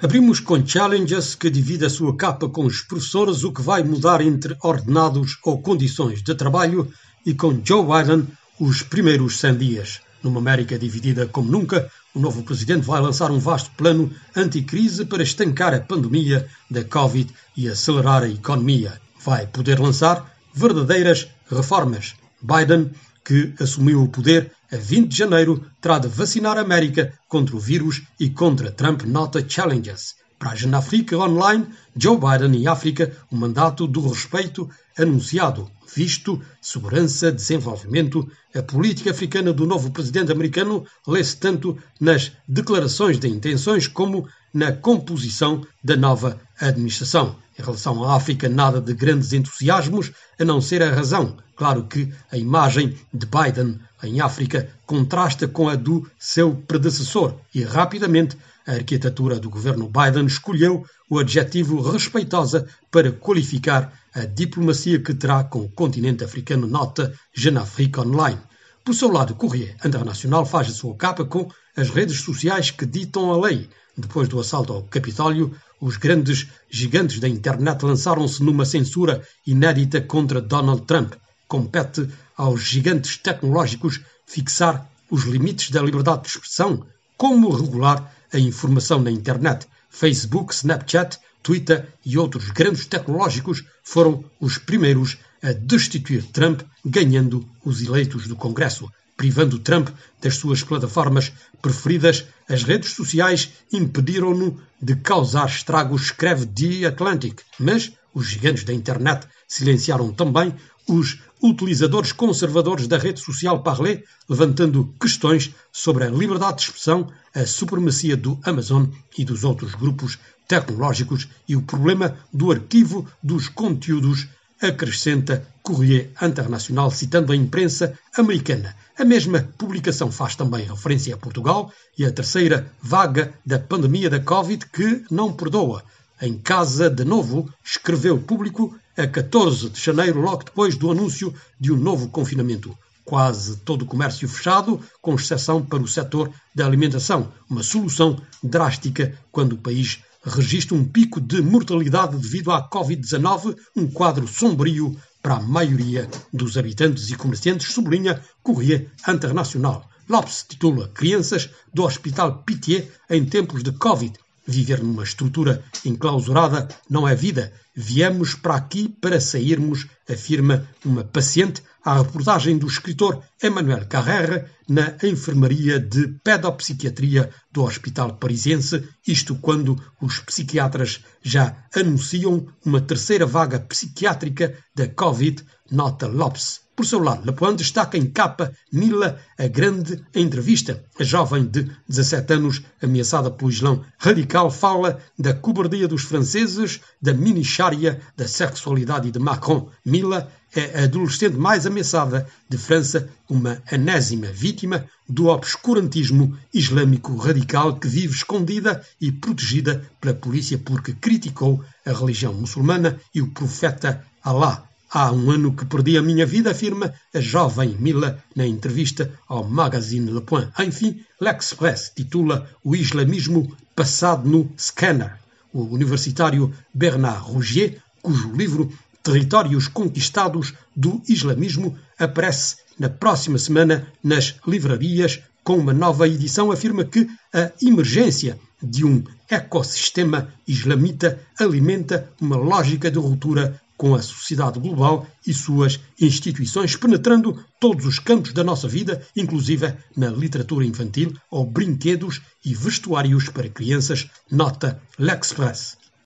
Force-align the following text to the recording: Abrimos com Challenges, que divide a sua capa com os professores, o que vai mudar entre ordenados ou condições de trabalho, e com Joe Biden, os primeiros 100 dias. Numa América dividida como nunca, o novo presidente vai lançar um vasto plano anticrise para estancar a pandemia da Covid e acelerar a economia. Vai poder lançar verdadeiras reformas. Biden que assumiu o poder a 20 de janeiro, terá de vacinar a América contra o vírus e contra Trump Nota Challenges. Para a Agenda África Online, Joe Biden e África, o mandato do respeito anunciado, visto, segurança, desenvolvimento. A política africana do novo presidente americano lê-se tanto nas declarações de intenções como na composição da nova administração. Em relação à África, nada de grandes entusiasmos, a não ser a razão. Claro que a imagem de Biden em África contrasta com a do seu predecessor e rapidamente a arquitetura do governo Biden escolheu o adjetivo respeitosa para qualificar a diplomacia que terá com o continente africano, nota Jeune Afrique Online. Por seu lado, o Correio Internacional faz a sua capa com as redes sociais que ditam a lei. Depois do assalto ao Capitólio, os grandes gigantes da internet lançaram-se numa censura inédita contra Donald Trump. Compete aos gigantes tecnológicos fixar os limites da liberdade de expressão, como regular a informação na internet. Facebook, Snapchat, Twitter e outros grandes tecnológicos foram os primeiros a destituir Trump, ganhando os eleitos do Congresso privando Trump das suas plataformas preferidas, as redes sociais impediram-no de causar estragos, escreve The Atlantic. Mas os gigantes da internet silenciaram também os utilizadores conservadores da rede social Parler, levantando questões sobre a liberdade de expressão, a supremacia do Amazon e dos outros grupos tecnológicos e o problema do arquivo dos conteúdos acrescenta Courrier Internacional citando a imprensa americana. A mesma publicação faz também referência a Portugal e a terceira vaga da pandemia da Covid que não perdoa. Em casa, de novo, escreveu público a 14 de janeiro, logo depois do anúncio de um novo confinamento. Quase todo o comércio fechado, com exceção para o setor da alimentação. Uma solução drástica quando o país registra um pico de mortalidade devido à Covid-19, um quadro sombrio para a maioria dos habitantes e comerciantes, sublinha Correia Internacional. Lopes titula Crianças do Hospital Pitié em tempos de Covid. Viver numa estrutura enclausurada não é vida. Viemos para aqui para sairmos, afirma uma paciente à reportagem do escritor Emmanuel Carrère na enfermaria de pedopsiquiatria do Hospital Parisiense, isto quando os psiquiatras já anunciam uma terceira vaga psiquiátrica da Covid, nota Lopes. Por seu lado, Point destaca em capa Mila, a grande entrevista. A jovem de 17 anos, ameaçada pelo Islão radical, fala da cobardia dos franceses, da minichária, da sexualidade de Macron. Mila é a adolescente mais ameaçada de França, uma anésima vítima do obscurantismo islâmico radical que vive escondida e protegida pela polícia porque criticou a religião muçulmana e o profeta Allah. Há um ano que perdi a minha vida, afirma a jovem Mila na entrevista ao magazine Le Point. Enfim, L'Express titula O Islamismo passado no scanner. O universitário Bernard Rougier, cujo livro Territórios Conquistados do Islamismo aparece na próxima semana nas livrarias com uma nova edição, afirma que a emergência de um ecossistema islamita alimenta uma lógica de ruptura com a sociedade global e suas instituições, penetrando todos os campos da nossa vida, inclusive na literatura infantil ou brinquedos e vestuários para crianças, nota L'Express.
Abrimos 0.00 0.38
com 0.38 0.64
Challenges, 0.64 1.34
que 1.34 1.50
divide 1.50 1.84
a 1.84 1.90
sua 1.90 2.16
capa 2.16 2.48
com 2.48 2.64
os 2.64 2.82
professores, 2.82 3.42
o 3.42 3.50
que 3.50 3.60
vai 3.60 3.82
mudar 3.82 4.20
entre 4.20 4.56
ordenados 4.62 5.36
ou 5.42 5.60
condições 5.60 6.22
de 6.22 6.36
trabalho, 6.36 6.88
e 7.26 7.34
com 7.34 7.60
Joe 7.64 7.82
Biden, 7.82 8.28
os 8.60 8.80
primeiros 8.80 9.40
100 9.40 9.56
dias. 9.56 10.00
Numa 10.22 10.38
América 10.38 10.78
dividida 10.78 11.26
como 11.26 11.50
nunca, 11.50 11.90
o 12.14 12.20
novo 12.20 12.44
presidente 12.44 12.86
vai 12.86 13.00
lançar 13.00 13.32
um 13.32 13.40
vasto 13.40 13.72
plano 13.76 14.08
anticrise 14.36 15.04
para 15.04 15.24
estancar 15.24 15.74
a 15.74 15.80
pandemia 15.80 16.46
da 16.70 16.84
Covid 16.84 17.34
e 17.56 17.68
acelerar 17.68 18.22
a 18.22 18.28
economia. 18.28 19.00
Vai 19.24 19.48
poder 19.48 19.80
lançar 19.80 20.32
verdadeiras 20.54 21.26
reformas. 21.50 22.14
Biden 22.40 22.92
que 23.28 23.52
assumiu 23.60 24.02
o 24.02 24.08
poder 24.08 24.50
a 24.72 24.76
20 24.76 25.08
de 25.08 25.18
janeiro, 25.18 25.62
terá 25.82 25.98
de 25.98 26.08
vacinar 26.08 26.56
a 26.56 26.62
América 26.62 27.12
contra 27.28 27.54
o 27.54 27.60
vírus 27.60 28.00
e 28.18 28.30
contra 28.30 28.72
Trump 28.72 29.02
Nota 29.02 29.46
Challenges. 29.46 30.14
Para 30.38 30.48
a 30.48 30.52
Agenda 30.52 30.78
África 30.78 31.18
Online, 31.18 31.66
Joe 31.94 32.16
Biden 32.16 32.58
e 32.58 32.66
África, 32.66 33.14
o 33.30 33.36
mandato 33.36 33.86
do 33.86 34.00
respeito 34.00 34.70
anunciado, 34.96 35.70
visto, 35.94 36.40
segurança, 36.62 37.30
desenvolvimento. 37.30 38.26
A 38.54 38.62
política 38.62 39.10
africana 39.10 39.52
do 39.52 39.66
novo 39.66 39.90
presidente 39.90 40.32
americano 40.32 40.86
lê-se 41.06 41.36
tanto 41.36 41.76
nas 42.00 42.32
declarações 42.48 43.18
de 43.18 43.28
intenções 43.28 43.86
como 43.86 44.26
na 44.52 44.72
composição 44.72 45.66
da 45.82 45.96
nova 45.96 46.40
administração. 46.60 47.36
Em 47.58 47.62
relação 47.62 48.04
à 48.04 48.16
África, 48.16 48.48
nada 48.48 48.80
de 48.80 48.94
grandes 48.94 49.32
entusiasmos, 49.32 50.12
a 50.38 50.44
não 50.44 50.60
ser 50.60 50.82
a 50.82 50.94
razão. 50.94 51.36
Claro 51.56 51.84
que 51.84 52.12
a 52.30 52.36
imagem 52.36 52.96
de 53.12 53.26
Biden 53.26 53.80
em 54.02 54.20
África 54.20 54.70
contrasta 54.86 55.48
com 55.48 55.68
a 55.68 55.74
do 55.74 56.08
seu 56.18 56.54
predecessor 56.54 57.34
e 57.52 57.64
rapidamente 57.64 58.36
a 58.66 58.72
arquitetura 58.72 59.40
do 59.40 59.50
governo 59.50 59.88
Biden 59.90 60.26
escolheu 60.26 60.84
o 61.10 61.18
adjetivo 61.18 61.80
respeitosa 61.80 62.68
para 62.90 63.10
qualificar 63.10 63.92
a 64.14 64.24
diplomacia 64.24 65.00
que 65.00 65.14
terá 65.14 65.42
com 65.42 65.60
o 65.60 65.70
continente 65.70 66.22
africano, 66.22 66.66
nota 66.66 67.12
Jeune 67.34 67.58
Afrique 67.58 67.98
Online. 67.98 68.38
Por 68.84 68.94
seu 68.94 69.10
lado, 69.10 69.32
o 69.32 69.36
Correio 69.36 69.74
Internacional 69.84 70.44
faz 70.44 70.68
a 70.68 70.72
sua 70.72 70.94
capa 70.96 71.24
com 71.24 71.50
as 71.76 71.90
redes 71.90 72.20
sociais 72.20 72.70
que 72.70 72.86
ditam 72.86 73.32
a 73.32 73.38
lei. 73.38 73.68
Depois 73.98 74.28
do 74.28 74.38
assalto 74.38 74.72
ao 74.72 74.84
Capitólio, 74.84 75.52
os 75.80 75.96
grandes 75.96 76.46
gigantes 76.70 77.18
da 77.18 77.28
internet 77.28 77.82
lançaram-se 77.82 78.40
numa 78.44 78.64
censura 78.64 79.26
inédita 79.44 80.00
contra 80.00 80.40
Donald 80.40 80.82
Trump. 80.82 81.14
Compete 81.48 82.08
aos 82.36 82.62
gigantes 82.62 83.16
tecnológicos 83.16 84.00
fixar 84.24 84.88
os 85.10 85.24
limites 85.24 85.72
da 85.72 85.82
liberdade 85.82 86.22
de 86.22 86.28
expressão, 86.28 86.86
como 87.16 87.50
regular 87.50 88.14
a 88.32 88.38
informação 88.38 89.00
na 89.00 89.10
internet. 89.10 89.66
Facebook, 89.90 90.54
Snapchat, 90.54 91.18
Twitter 91.42 91.88
e 92.06 92.16
outros 92.16 92.50
grandes 92.50 92.86
tecnológicos 92.86 93.64
foram 93.82 94.24
os 94.38 94.58
primeiros 94.58 95.18
a 95.42 95.52
destituir 95.52 96.22
Trump, 96.26 96.62
ganhando 96.84 97.44
os 97.64 97.82
eleitos 97.82 98.28
do 98.28 98.36
Congresso 98.36 98.88
privando 99.18 99.58
Trump 99.58 99.88
das 100.22 100.36
suas 100.36 100.62
plataformas 100.62 101.32
preferidas, 101.60 102.24
as 102.48 102.62
redes 102.62 102.92
sociais 102.92 103.50
impediram-no 103.72 104.58
de 104.80 104.94
causar 104.94 105.48
estragos, 105.48 106.02
escreve 106.02 106.46
The 106.46 106.86
Atlantic. 106.86 107.40
Mas 107.58 107.92
os 108.14 108.28
gigantes 108.28 108.62
da 108.62 108.72
internet 108.72 109.26
silenciaram 109.46 110.12
também 110.12 110.54
os 110.88 111.18
utilizadores 111.42 112.12
conservadores 112.12 112.86
da 112.86 112.96
rede 112.96 113.20
social 113.20 113.62
Parler, 113.62 114.04
levantando 114.28 114.94
questões 115.00 115.52
sobre 115.72 116.04
a 116.04 116.10
liberdade 116.10 116.58
de 116.58 116.62
expressão, 116.62 117.12
a 117.34 117.44
supremacia 117.44 118.16
do 118.16 118.38
Amazon 118.44 118.86
e 119.18 119.24
dos 119.24 119.42
outros 119.42 119.74
grupos 119.74 120.16
tecnológicos 120.46 121.28
e 121.46 121.56
o 121.56 121.62
problema 121.62 122.16
do 122.32 122.50
arquivo 122.50 123.06
dos 123.22 123.48
conteúdos 123.48 124.28
acrescenta 124.60 125.46
Courrier 125.62 126.10
Internacional 126.22 126.90
citando 126.90 127.32
a 127.32 127.36
imprensa 127.36 127.98
americana. 128.16 128.74
A 128.98 129.04
mesma 129.04 129.48
publicação 129.56 130.10
faz 130.10 130.34
também 130.34 130.66
referência 130.66 131.14
a 131.14 131.18
Portugal 131.18 131.72
e 131.96 132.04
a 132.04 132.12
terceira 132.12 132.72
vaga 132.82 133.32
da 133.44 133.58
pandemia 133.58 134.10
da 134.10 134.18
Covid 134.18 134.66
que 134.66 135.04
não 135.10 135.32
perdoa. 135.32 135.84
Em 136.20 136.36
casa, 136.36 136.90
de 136.90 137.04
novo, 137.04 137.48
escreveu 137.64 138.18
público 138.18 138.76
a 138.96 139.06
14 139.06 139.70
de 139.70 139.80
janeiro, 139.80 140.20
logo 140.20 140.42
depois 140.42 140.74
do 140.74 140.90
anúncio 140.90 141.32
de 141.60 141.70
um 141.70 141.76
novo 141.76 142.08
confinamento. 142.08 142.76
Quase 143.04 143.58
todo 143.58 143.82
o 143.82 143.86
comércio 143.86 144.28
fechado, 144.28 144.80
com 145.00 145.14
exceção 145.14 145.64
para 145.64 145.82
o 145.82 145.86
setor 145.86 146.30
da 146.52 146.66
alimentação. 146.66 147.32
Uma 147.48 147.62
solução 147.62 148.20
drástica 148.42 149.16
quando 149.30 149.52
o 149.52 149.58
país 149.58 150.02
registra 150.24 150.76
um 150.76 150.84
pico 150.84 151.20
de 151.20 151.40
mortalidade 151.40 152.16
devido 152.16 152.50
à 152.50 152.68
Covid-19, 152.68 153.56
um 153.76 153.86
quadro 153.86 154.26
sombrio 154.26 154.96
para 155.22 155.34
a 155.34 155.42
maioria 155.42 156.08
dos 156.32 156.56
habitantes 156.56 157.10
e 157.10 157.16
comerciantes, 157.16 157.72
sublinha 157.72 158.22
Correia 158.42 158.90
Internacional. 159.08 159.88
Lopes 160.08 160.46
titula 160.48 160.88
Crianças 160.88 161.50
do 161.72 161.84
Hospital 161.84 162.42
Pitié 162.42 162.88
em 163.10 163.24
tempos 163.24 163.62
de 163.62 163.72
Covid. 163.72 164.14
Viver 164.50 164.82
numa 164.82 165.04
estrutura 165.04 165.62
enclausurada 165.84 166.66
não 166.88 167.06
é 167.06 167.14
vida. 167.14 167.52
Viemos 167.76 168.34
para 168.34 168.54
aqui 168.54 168.88
para 168.88 169.20
sairmos, 169.20 169.86
afirma 170.08 170.66
uma 170.82 171.04
paciente 171.04 171.62
à 171.84 171.98
reportagem 171.98 172.56
do 172.56 172.66
escritor 172.66 173.22
Emmanuel 173.42 173.86
Carrère 173.86 174.46
na 174.66 174.96
enfermaria 175.02 175.78
de 175.78 176.08
pedopsiquiatria 176.24 177.28
do 177.52 177.62
Hospital 177.62 178.14
Parisiense, 178.14 178.88
isto 179.06 179.36
quando 179.36 179.78
os 180.00 180.18
psiquiatras 180.20 181.04
já 181.22 181.54
anunciam 181.76 182.46
uma 182.64 182.80
terceira 182.80 183.26
vaga 183.26 183.60
psiquiátrica 183.60 184.56
da 184.74 184.88
Covid, 184.88 185.44
nota 185.70 186.06
Lopes. 186.06 186.67
Por 186.78 186.86
seu 186.86 187.00
lado, 187.00 187.32
Point 187.32 187.56
destaca 187.56 187.98
em 187.98 188.06
capa 188.06 188.52
Mila, 188.72 189.18
a 189.36 189.48
grande 189.48 190.00
entrevista. 190.14 190.84
A 190.96 191.02
jovem 191.02 191.44
de 191.44 191.68
17 191.88 192.34
anos, 192.34 192.62
ameaçada 192.80 193.32
pelo 193.32 193.50
Islão 193.50 193.84
radical, 193.98 194.48
fala 194.48 195.00
da 195.18 195.34
cobardia 195.34 195.88
dos 195.88 196.02
franceses, 196.04 196.78
da 197.02 197.12
minichária, 197.12 198.00
da 198.16 198.28
sexualidade 198.28 199.10
de 199.10 199.18
Macron. 199.18 199.68
Mila 199.84 200.30
é 200.54 200.82
a 200.82 200.84
adolescente 200.84 201.36
mais 201.36 201.66
ameaçada 201.66 202.28
de 202.48 202.56
França, 202.56 203.08
uma 203.28 203.60
anésima 203.72 204.28
vítima 204.28 204.86
do 205.08 205.26
obscurantismo 205.26 206.38
islâmico 206.54 207.16
radical 207.16 207.76
que 207.76 207.88
vive 207.88 208.14
escondida 208.14 208.80
e 209.00 209.10
protegida 209.10 209.84
pela 210.00 210.14
polícia 210.14 210.56
porque 210.56 210.92
criticou 210.92 211.60
a 211.84 211.92
religião 211.92 212.32
muçulmana 212.32 213.00
e 213.12 213.20
o 213.20 213.32
profeta 213.32 214.06
Allah. 214.22 214.67
Há 214.90 215.12
um 215.12 215.30
ano 215.30 215.54
que 215.54 215.66
perdi 215.66 215.98
a 215.98 216.02
minha 216.02 216.24
vida, 216.24 216.50
afirma 216.50 216.94
a 217.14 217.20
jovem 217.20 217.76
Mila 217.78 218.24
na 218.34 218.46
entrevista 218.46 219.12
ao 219.28 219.44
magazine 219.44 220.10
Le 220.10 220.22
Point. 220.22 220.50
Enfim, 220.60 221.04
L'Express 221.20 221.92
titula 221.94 222.48
O 222.64 222.74
Islamismo 222.74 223.54
passado 223.76 224.26
no 224.26 224.50
scanner. 224.58 225.18
O 225.52 225.64
universitário 225.64 226.54
Bernard 226.72 227.20
Rougier, 227.20 227.82
cujo 228.00 228.32
livro 228.32 228.72
Territórios 229.02 229.68
Conquistados 229.68 230.54
do 230.74 231.02
Islamismo 231.06 231.76
aparece 231.98 232.56
na 232.78 232.88
próxima 232.88 233.36
semana 233.36 233.86
nas 234.02 234.36
livrarias 234.46 235.20
com 235.44 235.58
uma 235.58 235.74
nova 235.74 236.08
edição, 236.08 236.50
afirma 236.50 236.84
que 236.84 237.06
a 237.32 237.50
emergência 237.60 238.38
de 238.62 238.84
um 238.86 239.04
ecossistema 239.28 240.32
islamita 240.46 241.20
alimenta 241.38 242.10
uma 242.20 242.36
lógica 242.36 242.90
de 242.90 242.98
ruptura 242.98 243.60
com 243.78 243.94
a 243.94 244.02
sociedade 244.02 244.58
global 244.58 245.06
e 245.26 245.32
suas 245.32 245.80
instituições, 245.98 246.76
penetrando 246.76 247.42
todos 247.58 247.86
os 247.86 247.98
campos 247.98 248.34
da 248.34 248.44
nossa 248.44 248.68
vida, 248.68 249.06
inclusive 249.16 249.72
na 249.96 250.08
literatura 250.10 250.66
infantil 250.66 251.14
ou 251.30 251.46
brinquedos 251.46 252.20
e 252.44 252.54
vestuários 252.54 253.30
para 253.30 253.48
crianças, 253.48 254.06
nota 254.30 254.82
L'Express. 254.98 255.78